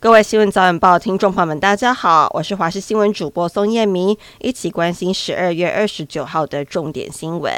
[0.00, 7.52] 各位新闻早晚报听众朋友们，大家好，我是华视新闻主播宋燕明，一起关心十二月二十九号的重点新闻。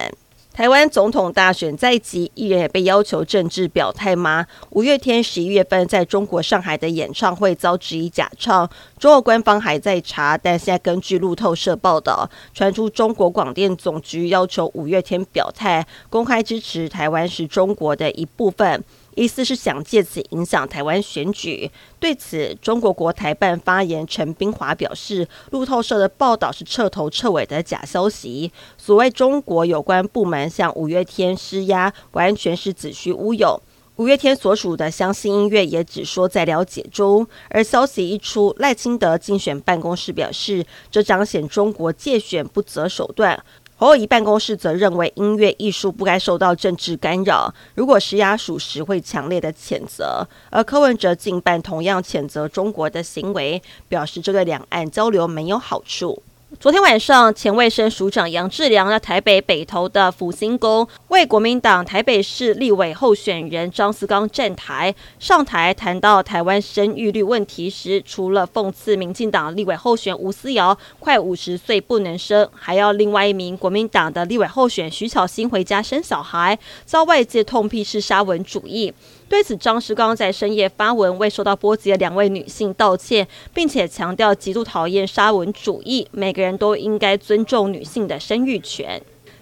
[0.50, 4.46] 台湾总统大选在即，艺人也被要求政治表态吗？
[4.70, 8.66] 五月天十一月份在中国上海的演唱会遭质疑假唱，
[8.98, 18.82] 中国官方还在查，但现在根据路透社报道，传出中国广电总局要求五月天表态，公开支持台湾是中国的一部分。
[19.14, 21.70] 意思是想借此影响台湾选举。
[21.98, 28.50] 对此，中国国台办发言陈冰华表示，路透社的报道是彻头彻尾的假消息。
[28.78, 33.60] 所谓中国有关部门向五月天施压，完全是子虚乌有。
[33.96, 37.26] 五月天所属的相信音乐也只说在了解中。
[37.50, 43.44] 而消息一出，赖清德竞选办公室表示，这彰显中国借选不择手段。
[43.80, 47.54] 侯友宜办公室则认为，音乐艺术不该受到政治干扰。
[47.74, 50.28] 如果施压属实，会强烈的谴责。
[50.50, 56.22] 而柯文哲近半同样谴责中国的行为，表示这对两岸交流没有好处。
[56.58, 64.92] 昨天晚上，前卫生署长杨志良在台北北投的福星宫为国民党台北市立委候选人张思刚站台。
[65.20, 78.92] 上台谈到台湾生育率问题时，除了讽刺民进党立委候选吴思瑶快五十岁不能生，还要另外一名国民党的立委候选徐巧芯回家生小孩，遭外界痛批是沙文主义。
[79.30, 89.00] 对此，张世刚在深夜发文为受到波及的两位女性道歉，并且强调极度讨厌沙文主义，每个人都应该尊重女性的生育权。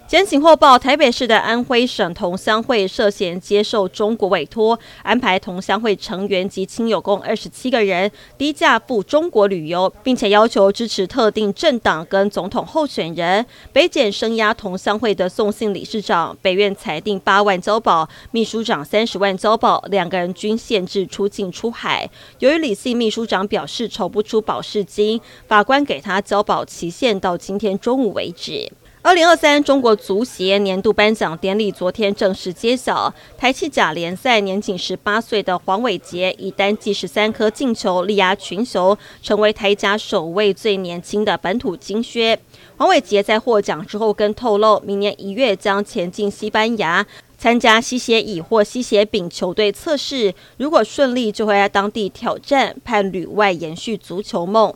[0.09, 13.45] 检警获报，台北市的安徽省同乡会涉嫌接受中国委托，安排同乡会成员及亲友共二十七个人低价赴中国旅游，并且要求支持特定政党跟总统候选人。
[13.71, 22.09] 北检声押同乡会的宋姓理事长，北院裁定八万交保，秘书长三十万交保，两个人均限制出境出海。
[22.39, 28.71] 由于李姓秘书长表示筹不出保释金，法官给他交保期限到今天中午为止。
[29.01, 42.37] 二零二三中国足协年度颁奖典礼昨天正式揭晓，台企甲联赛年仅十八岁的黄伟杰以单季十三颗进球力压群雄，成为台甲首位最年轻的本土金靴。
[42.75, 54.73] 黄伟杰在获奖之后更透露，明年一月将前进西班牙参加西协乙或西协丙球队测试，如果顺利，就会在当地挑战，盼旅外延续足球梦。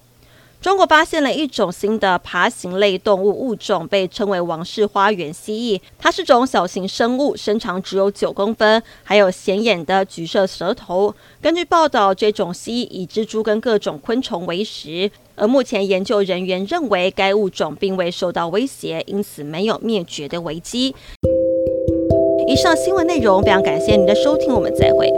[0.63, 5.81] 中国发现了一种新的爬行类动物物种，被称为王室花园蜥蜴。
[6.00, 11.13] 它是种小型生物，身长只有九公分，还有显眼的橘色舌头。
[11.41, 15.12] 根据报道，这种蜥蜴以蜘蛛跟各种昆虫为食。
[15.35, 20.95] 而目前研究人员认为，该物种并未受到威胁，因此没有灭绝的危机。
[22.47, 25.12] 以上新闻内容非常感谢您的收听，我们再会。